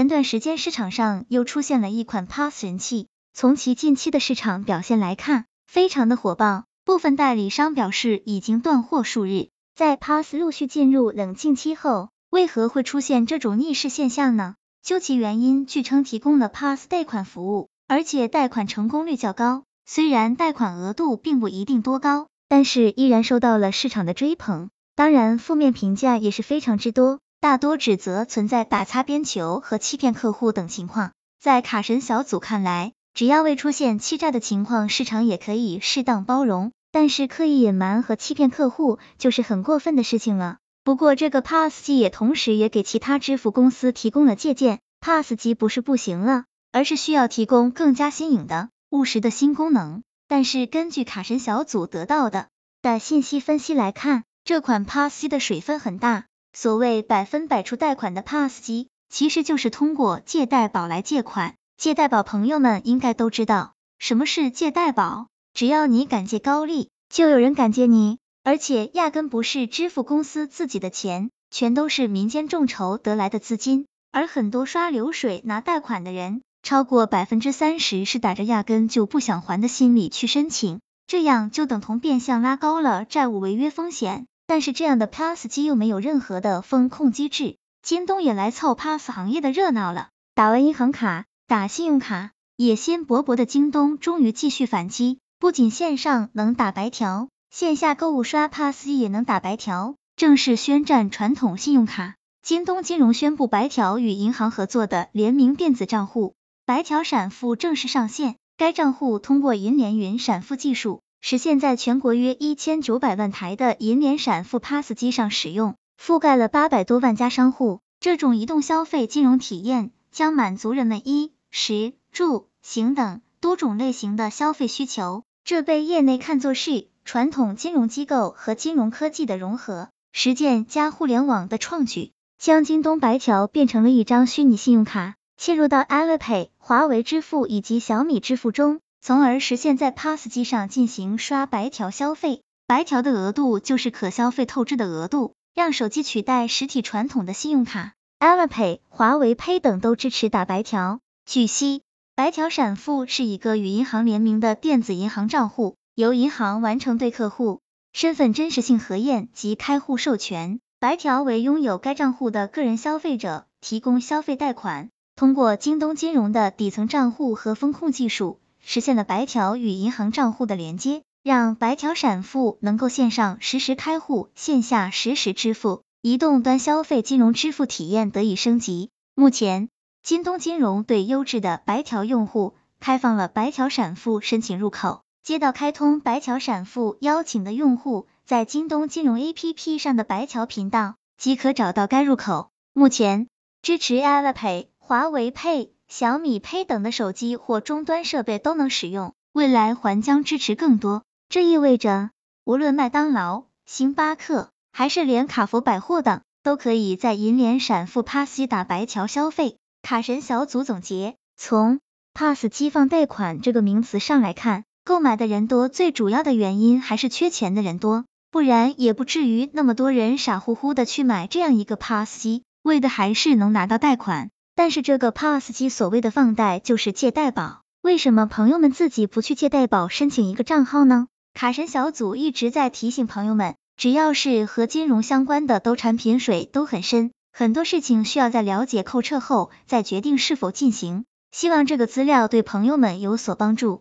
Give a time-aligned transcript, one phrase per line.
[0.00, 6.64] 前段时间市场上又出现了一款 Pass 神器，从其近期的市场表现来看，非常的火爆。
[6.86, 9.48] 部分代理商表示已经断货数日。
[9.74, 14.54] 在 Pass 陆续进入冷静期后，为何会出现这种逆势现象呢？
[14.82, 19.64] 究其原因，据称提供了 Pass 贷款服务，而且贷款成功率较高。
[19.84, 24.70] 虽然贷款额度并不一定多高，但是依然受到了市场的追捧。
[24.94, 27.20] 当然，负面评价也是非常之多。
[27.40, 31.12] 大多指责存在打擦边球和欺骗客户等情况。
[31.40, 36.72] 在卡神小组看来，只要未出现欺诈的情况，市场也可以适当包容。
[36.92, 40.58] 但是刻意隐瞒和欺骗客户，就是很过分的事情了。
[40.84, 44.80] 不过这个 Pass 机也同时也给其他支付公司提供了借鉴。
[45.00, 50.02] Pass 机不是不行了，而是需要提供更加新颖的、务实的新功能。
[50.28, 52.48] 但是根据卡神小组得到的
[52.82, 56.26] 的信息分析来看，这款 Pass 机的水分很大。
[56.52, 61.54] 所谓百分百出贷款的 Pass 机，其实就是通过借贷宝来借款。
[61.76, 65.28] 借贷宝朋友们应该都知道，什么是借贷宝？
[65.54, 73.86] 只要你敢借高利，就有人敢借你，而且压根不是支付公司自己的钱，全都是民间众筹得来的资金。
[74.12, 84.26] 而很多刷流水拿贷款的人，超过百分之三十是打着压根就不想还的心理去申请，这样就等同变相拉高了债务违约风险。
[84.50, 90.08] 但是这样的 Pass 机又没有任何的风控机制，京东也来凑 Pass 行业的热闹了。
[90.34, 102.16] 打完银行卡，打信用卡，野心勃勃的京东终于继续反击，不仅线上能打白条，线下购物刷 Pass 也能打白条，正式宣战传统信用卡。
[102.42, 106.34] 京东金融宣布白条与银行合作的联名电子账户，
[106.66, 108.34] 白条闪付正式上线。
[108.56, 111.02] 该账户通过银联云闪付技术。
[111.20, 117.80] 实现在全国约一千九百万台的银联闪付 Pass 机上使用，覆盖了八百多万家商户。
[118.00, 125.22] 这种移动消费金融体验将满足人们衣食住行等多种类型的消费需求。
[125.44, 138.80] 这被业内看作是传统金融机构和金融科技的融合实践加互联网的创举，将京东白条变成了一张虚拟信用卡，嵌入到 Alipay、华为支付以及小米支付中。
[139.02, 147.94] 从而实现，在 Pass 机上进行刷白条消费，白条的额度就是可消费透支的额度，让手机取代实体传统的信用卡。
[148.18, 151.00] Alipay、华为 Pay 等都支持打白条。
[151.24, 151.80] 据悉，
[152.14, 157.62] 白条闪付是一个与银行联名的电子银行账户，由银行完成对客户
[157.94, 160.60] 身份真实性核验及开户授权。
[160.78, 168.38] 白条为拥有该账户的个人消费者提供消费贷款，通过京东金融的底层账户和风控技术。
[168.64, 178.90] 实现了白条与银行账户的连接，让白条闪付能够线上实时开户，线下实时支付，移动端消费金融支付体验得以升级。
[179.14, 179.68] 目前，
[180.02, 192.50] 京东金融对优质的白条用户开放了白条闪付申请入口，接到开通白条闪付邀请的用户，在京东金融 APP 上的白条频道即可找到该入口。
[192.72, 193.26] 目前
[193.60, 195.70] 支持 Alipay、华为 Pay。
[195.90, 201.02] 小米 Pay 等的手机或终端设备都能使用，未来还将支持更多。
[201.28, 202.10] 这意味着，
[202.44, 209.56] 无论麦当劳、星巴克，还是连卡佛百货等，都可以在银联闪付 Pass 机打白条消费。
[209.82, 211.80] 卡神小组总结：从
[212.14, 224.30] Pass 机放贷款这个名词上来看，购买的人多，最主要的原因还是缺钱的人多，不然也不至于那么多人傻乎乎的去买这样一个 Pass 机，为的还是能拿到贷款。
[224.62, 231.06] 但是这个 Pass 机所谓的放贷就是借贷宝，为什么朋友们自己不去借贷宝申请一个账号呢？
[231.32, 241.06] 卡神小组一直在提醒朋友们，只要是和金融相关的，都产品水都很深，很多事情需要在了解透彻后再决定是否进行。
[241.30, 243.80] 希望这个资料对朋友们有所帮助。